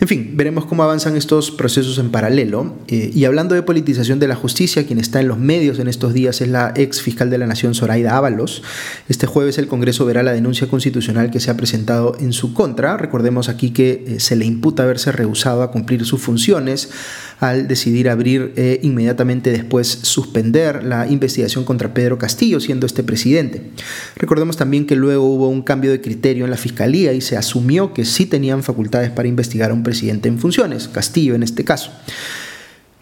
En 0.00 0.06
fin, 0.06 0.34
veremos 0.34 0.66
cómo 0.66 0.84
avanzan 0.84 1.16
estos 1.16 1.50
procesos 1.50 1.98
en 1.98 2.12
paralelo. 2.12 2.76
Y 2.86 3.24
hablando 3.24 3.56
de 3.56 3.62
politización 3.62 4.20
de 4.20 4.28
la 4.28 4.36
justicia, 4.36 4.86
quien 4.86 5.00
está 5.00 5.20
en 5.20 5.26
los 5.26 5.38
medios 5.38 5.80
en 5.80 5.88
estos 5.88 6.14
días 6.14 6.40
es 6.40 6.46
la 6.46 6.72
ex 6.76 7.02
fiscal 7.02 7.30
de 7.30 7.38
la 7.38 7.48
Nación, 7.48 7.74
Zoraida 7.74 8.16
Ábalos. 8.16 8.62
Este 9.08 9.26
jueves 9.26 9.58
el 9.58 9.66
Congreso 9.66 10.06
verá 10.06 10.22
la 10.22 10.32
denuncia 10.32 10.68
constitucional 10.68 11.32
que 11.32 11.40
se 11.40 11.50
ha 11.50 11.56
presentado 11.56 12.16
en 12.20 12.32
su 12.32 12.54
contra. 12.54 12.96
Recordemos 12.96 13.48
aquí 13.48 13.70
que 13.70 14.20
se 14.20 14.36
le 14.36 14.44
imputa 14.44 14.84
haberse 14.84 15.10
rehusado 15.10 15.64
a 15.64 15.72
cumplir 15.72 16.04
sus 16.04 16.22
funciones 16.22 16.90
al 17.40 17.68
decidir 17.68 18.08
abrir 18.08 18.52
e 18.56 18.80
inmediatamente 18.82 19.50
después 19.50 19.86
suspender 19.86 20.84
la 20.84 21.06
investigación 21.06 21.64
contra 21.64 21.94
Pedro 21.94 22.18
Castillo, 22.18 22.60
siendo 22.60 22.86
este 22.86 23.02
presidente. 23.02 23.70
Recordemos 24.16 24.56
también 24.56 24.86
que 24.86 24.96
luego 24.96 25.24
hubo 25.24 25.48
un 25.48 25.62
cambio 25.62 25.90
de 25.90 26.00
criterio 26.00 26.44
en 26.44 26.50
la 26.50 26.56
fiscalía 26.56 27.12
y 27.12 27.20
se 27.20 27.36
asumió 27.36 27.94
que 27.94 28.04
sí 28.04 28.26
tenían 28.26 28.62
facultades 28.62 29.10
para 29.10 29.28
investigar 29.28 29.70
a 29.70 29.74
un 29.74 29.82
presidente 29.82 30.28
en 30.28 30.38
funciones, 30.38 30.88
Castillo 30.88 31.34
en 31.34 31.42
este 31.42 31.64
caso. 31.64 31.92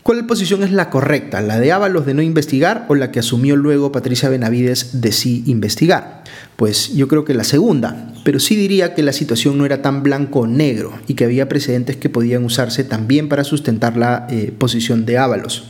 ¿Cuál 0.02 0.24
posición 0.26 0.62
es 0.62 0.70
la 0.70 0.88
correcta? 0.88 1.40
¿La 1.40 1.58
de 1.58 1.72
Ábalos 1.72 2.06
de 2.06 2.14
no 2.14 2.22
investigar 2.22 2.86
o 2.88 2.94
la 2.94 3.10
que 3.10 3.18
asumió 3.18 3.56
luego 3.56 3.90
Patricia 3.90 4.28
Benavides 4.28 5.00
de 5.00 5.10
sí 5.10 5.42
investigar? 5.46 6.22
Pues 6.54 6.94
yo 6.94 7.08
creo 7.08 7.24
que 7.24 7.34
la 7.34 7.42
segunda, 7.42 8.14
pero 8.26 8.40
sí 8.40 8.56
diría 8.56 8.92
que 8.92 9.04
la 9.04 9.12
situación 9.12 9.56
no 9.56 9.64
era 9.64 9.82
tan 9.82 10.02
blanco 10.02 10.40
o 10.40 10.46
negro 10.48 10.98
y 11.06 11.14
que 11.14 11.24
había 11.24 11.48
precedentes 11.48 11.96
que 11.96 12.08
podían 12.08 12.42
usarse 12.42 12.82
también 12.82 13.28
para 13.28 13.44
sustentar 13.44 13.96
la 13.96 14.26
eh, 14.28 14.52
posición 14.58 15.06
de 15.06 15.16
Ábalos. 15.16 15.68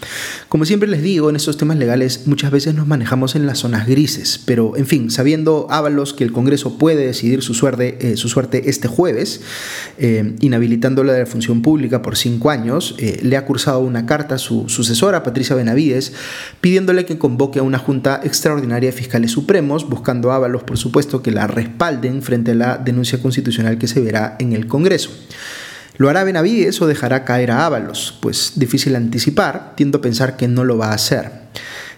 Como 0.49 0.65
siempre 0.65 0.89
les 0.89 1.03
digo, 1.03 1.29
en 1.29 1.37
estos 1.37 1.59
temas 1.59 1.77
legales 1.77 2.23
muchas 2.25 2.51
veces 2.51 2.75
nos 2.75 2.87
manejamos 2.87 3.37
en 3.37 3.45
las 3.45 3.59
zonas 3.59 3.87
grises, 3.87 4.41
pero 4.47 4.75
en 4.79 4.87
fin, 4.87 5.11
sabiendo 5.11 5.67
Ábalos 5.69 6.15
que 6.15 6.25
el 6.25 6.33
Congreso 6.33 6.79
puede 6.79 7.05
decidir 7.05 7.43
su 7.43 7.53
suerte, 7.53 7.99
eh, 8.01 8.63
este 8.65 8.89
jueves, 8.89 9.43
eh, 9.99 10.35
inhabilitándola 10.41 11.13
de 11.13 11.19
la 11.19 11.27
función 11.27 11.61
pública 11.61 12.01
por 12.01 12.17
cinco 12.17 12.49
años, 12.49 12.97
le 13.21 13.37
ha 13.37 13.45
cursado 13.45 13.81
una 13.81 14.07
carta 14.07 14.37
a 14.37 14.39
su 14.39 14.67
sucesora, 14.71 15.23
Patricia 15.23 15.55
Benavides, 15.55 16.15
pidiéndole 16.63 17.05
que 17.05 17.19
convoque 17.19 17.59
a 17.59 17.63
una 17.63 17.79
Junta 17.79 18.23
Extraordinaria 18.25 18.91
de 18.91 18.97
Fiscales 18.97 19.33
Supremos, 19.33 19.87
buscando 19.87 20.33
a 20.33 20.37
Ábalos 20.37 20.63
por 20.63 20.79
supuesto, 20.79 21.21
que 21.21 21.33
la 21.33 21.47
respalden 21.47 22.23
frente 22.23 22.46
a 22.53 22.55
la 22.55 22.79
denuncia 22.79 23.21
constitucional 23.21 23.79
que 23.79 23.87
se 23.87 24.01
verá 24.01 24.37
en 24.39 24.53
el 24.53 24.67
Congreso. 24.67 25.11
¿Lo 25.99 26.11
hará 26.11 26.25
Benavides 26.25 26.81
o 26.83 26.87
dejará 26.87 27.25
caer 27.25 27.51
a 27.51 27.65
Ábalos? 27.65 28.19
Pues 28.21 28.53
difícil 28.57 28.97
anticipar, 28.97 29.73
tiendo 29.77 29.99
a 29.99 30.01
pensar 30.03 30.37
que 30.37 30.47
no 30.47 30.65
lo 30.65 30.77
va 30.77 30.91
a 30.91 30.95
hacer. 30.95 31.31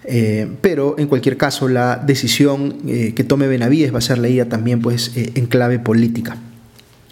Eh, 0.05 0.49
pero 0.61 0.95
en 0.99 1.07
cualquier 1.07 1.37
caso 1.37 1.69
la 1.69 1.97
decisión 1.97 2.79
eh, 2.87 3.13
que 3.15 3.25
tome 3.25 3.47
Benavides 3.47 3.93
va 3.93 3.99
a 3.99 4.03
ser 4.03 4.19
leída 4.19 4.47
también 4.47 4.81
pues, 4.81 5.13
eh, 5.17 5.33
en 5.35 5.47
clave 5.47 5.79
política. 5.79 6.37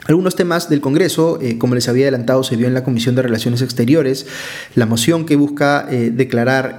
Algunos 0.07 0.37
temas 0.37 0.69
del 0.69 0.81
Congreso, 0.81 1.39
como 1.59 1.75
les 1.75 1.89
había 1.89 2.05
adelantado, 2.05 2.45
se 2.45 2.57
vio 2.57 2.69
en 2.69 2.75
la 2.75 2.85
Comisión 2.85 3.17
de 3.17 3.23
Relaciones 3.23 3.61
Exteriores, 3.63 4.27
la 4.75 4.87
moción 4.87 5.27
que 5.27 5.35
busca 5.35 5.87
declarar 5.91 6.79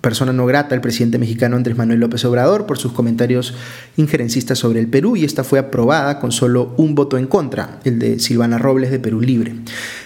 persona 0.00 0.32
no 0.32 0.46
grata 0.46 0.72
al 0.76 0.80
presidente 0.80 1.18
mexicano 1.18 1.56
Andrés 1.56 1.76
Manuel 1.76 1.98
López 1.98 2.24
Obrador 2.24 2.66
por 2.66 2.78
sus 2.78 2.92
comentarios 2.92 3.54
injerencistas 3.96 4.60
sobre 4.60 4.78
el 4.78 4.86
Perú 4.86 5.16
y 5.16 5.24
esta 5.24 5.42
fue 5.42 5.58
aprobada 5.58 6.20
con 6.20 6.30
solo 6.30 6.74
un 6.76 6.94
voto 6.94 7.18
en 7.18 7.26
contra, 7.26 7.80
el 7.82 7.98
de 7.98 8.20
Silvana 8.20 8.58
Robles 8.58 8.92
de 8.92 9.00
Perú 9.00 9.20
Libre. 9.20 9.56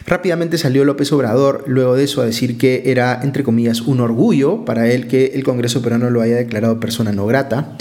Rápidamente 0.07 0.57
salió 0.57 0.87
López 0.87 1.13
Obrador 1.13 1.65
luego 1.67 1.97
de 1.97 2.05
eso 2.05 2.23
a 2.23 2.25
decir 2.25 2.57
que 2.57 2.85
era, 2.87 3.21
entre 3.23 3.45
comillas, 3.45 3.83
un 3.83 4.01
orgullo 4.01 4.65
para 4.65 4.91
él 4.91 5.07
que 5.07 5.33
el 5.35 5.45
Congreso 5.45 5.83
peruano 5.83 6.09
lo 6.09 6.23
haya 6.23 6.37
declarado 6.37 6.81
persona 6.81 7.13
no 7.13 7.27
grata. 7.27 7.77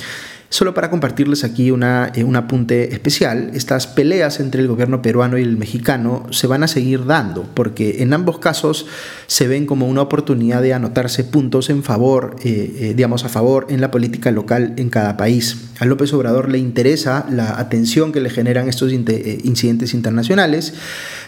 Solo 0.51 0.73
para 0.73 0.89
compartirles 0.89 1.43
aquí 1.43 1.69
una, 1.69 2.11
eh, 2.15 2.23
un 2.23 2.35
apunte 2.35 2.91
especial, 2.91 3.51
estas 3.53 3.85
peleas 3.85 4.39
entre 4.39 4.61
el 4.61 4.67
gobierno 4.67 4.99
peruano 4.99 5.37
y 5.37 5.43
el 5.43 5.57
mexicano 5.57 6.25
se 6.31 6.47
van 6.47 6.63
a 6.63 6.67
seguir 6.67 7.05
dando, 7.05 7.43
porque 7.53 8.01
en 8.01 8.13
ambos 8.13 8.39
casos 8.39 8.87
se 9.27 9.47
ven 9.47 9.67
como 9.67 9.87
una 9.87 10.01
oportunidad 10.01 10.63
de 10.63 10.73
anotarse 10.73 11.23
puntos 11.23 11.69
en 11.69 11.83
favor, 11.83 12.35
eh, 12.43 12.77
eh, 12.79 12.93
digamos, 12.95 13.25
a 13.25 13.29
favor 13.29 13.67
en 13.69 13.79
la 13.79 13.91
política 13.91 14.31
local 14.31 14.73
en 14.77 14.89
cada 14.89 15.17
país. 15.17 15.69
A 15.77 15.85
López 15.85 16.11
Obrador 16.13 16.49
le 16.49 16.57
interesa 16.57 17.27
la 17.29 17.59
atención 17.59 18.11
que 18.11 18.19
le 18.19 18.31
generan 18.31 18.67
estos 18.67 18.91
incidentes 18.91 19.93
internacionales 19.93 20.73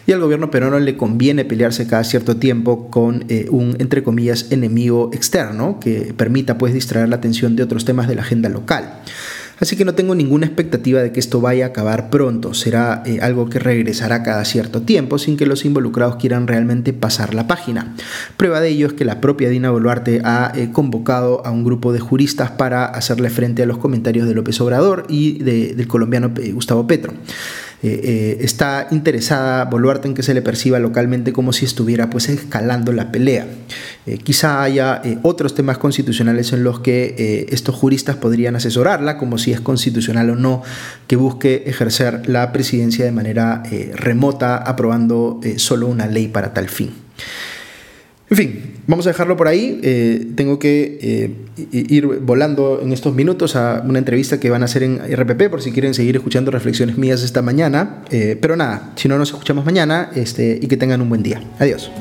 y 0.07 0.13
al 0.13 0.19
gobierno 0.19 0.49
peruano 0.49 0.79
le 0.79 0.97
conviene 0.97 1.45
pelearse 1.45 1.85
cada 1.85 2.03
cierto 2.03 2.37
tiempo 2.37 2.89
con 2.89 3.25
un, 3.49 3.77
entre 3.79 4.03
comillas, 4.03 4.47
enemigo 4.51 5.09
externo 5.13 5.79
que 5.79 6.13
permita 6.17 6.57
pues 6.57 6.73
distraer 6.73 7.07
la 7.07 7.17
atención 7.17 7.55
de 7.55 7.63
otros 7.63 7.85
temas 7.85 8.09
de 8.09 8.15
la 8.15 8.23
agenda 8.23 8.49
local. 8.49 9.01
Así 9.61 9.75
que 9.75 9.85
no 9.85 9.93
tengo 9.93 10.15
ninguna 10.15 10.47
expectativa 10.47 11.01
de 11.03 11.11
que 11.11 11.19
esto 11.19 11.39
vaya 11.39 11.65
a 11.65 11.67
acabar 11.69 12.09
pronto. 12.09 12.55
Será 12.55 13.03
eh, 13.05 13.19
algo 13.21 13.47
que 13.47 13.59
regresará 13.59 14.23
cada 14.23 14.43
cierto 14.43 14.81
tiempo 14.81 15.19
sin 15.19 15.37
que 15.37 15.45
los 15.45 15.65
involucrados 15.65 16.15
quieran 16.15 16.47
realmente 16.47 16.93
pasar 16.93 17.35
la 17.35 17.45
página. 17.45 17.95
Prueba 18.37 18.59
de 18.59 18.69
ello 18.69 18.87
es 18.87 18.93
que 18.93 19.05
la 19.05 19.21
propia 19.21 19.49
Dina 19.49 19.69
Boluarte 19.69 20.21
ha 20.23 20.51
eh, 20.55 20.71
convocado 20.71 21.45
a 21.45 21.51
un 21.51 21.63
grupo 21.63 21.93
de 21.93 21.99
juristas 21.99 22.49
para 22.49 22.85
hacerle 22.85 23.29
frente 23.29 23.61
a 23.61 23.67
los 23.67 23.77
comentarios 23.77 24.27
de 24.27 24.33
López 24.33 24.59
Obrador 24.61 25.05
y 25.07 25.37
del 25.43 25.87
colombiano 25.87 26.31
eh, 26.41 26.51
Gustavo 26.53 26.87
Petro. 26.87 27.13
Eh, 27.83 27.99
eh, 28.03 28.37
está 28.41 28.87
interesada 28.91 29.65
Boluarte 29.65 30.07
en 30.07 30.13
que 30.13 30.21
se 30.21 30.35
le 30.35 30.43
perciba 30.43 30.77
localmente 30.77 31.33
como 31.33 31.51
si 31.51 31.65
estuviera 31.65 32.09
pues 32.09 32.29
escalando 32.29 32.91
la 32.91 33.11
pelea. 33.11 33.47
Eh, 34.05 34.19
quizá 34.19 34.61
haya 34.61 35.01
otros 35.23 35.55
temas 35.55 35.79
constitucionales 35.79 36.53
en 36.53 36.63
los 36.63 36.79
que 36.79 37.47
estos 37.49 37.75
juristas 37.75 38.15
podrían 38.17 38.55
asesorarla, 38.55 39.17
como 39.17 39.37
si 39.37 39.51
es 39.51 39.61
constitucional 39.61 40.29
o 40.29 40.35
no 40.35 40.61
que 41.07 41.15
busque 41.15 41.63
ejercer 41.65 42.27
la 42.29 42.51
presidencia 42.51 43.05
de 43.05 43.11
manera 43.11 43.63
remota, 43.93 44.57
aprobando 44.57 45.39
solo 45.57 45.87
una 45.87 46.07
ley 46.07 46.27
para 46.27 46.53
tal 46.53 46.69
fin. 46.69 46.91
En 48.31 48.37
fin, 48.37 48.61
vamos 48.87 49.05
a 49.05 49.09
dejarlo 49.09 49.37
por 49.37 49.47
ahí. 49.47 49.79
Eh, 49.83 50.25
tengo 50.35 50.57
que 50.57 50.97
eh, 51.01 51.67
ir 51.71 52.07
volando 52.07 52.79
en 52.81 52.91
estos 52.93 53.13
minutos 53.13 53.55
a 53.55 53.83
una 53.85 53.99
entrevista 53.99 54.39
que 54.39 54.49
van 54.49 54.63
a 54.63 54.65
hacer 54.65 54.81
en 54.81 54.97
RPP 54.97 55.49
por 55.49 55.61
si 55.61 55.71
quieren 55.71 55.93
seguir 55.93 56.15
escuchando 56.15 56.49
reflexiones 56.49 56.97
mías 56.97 57.21
esta 57.21 57.43
mañana. 57.43 58.03
pero 58.09 58.55
nada, 58.55 58.93
si 58.95 59.07
no 59.07 59.17
nos 59.19 59.29
escuchamos 59.29 59.65
mañana 59.65 60.09
este, 60.15 60.57
y 60.59 60.67
que 60.67 60.77
tengan 60.77 61.01
un 61.01 61.09
buen 61.09 61.21
día. 61.21 61.43
Adiós. 61.59 61.91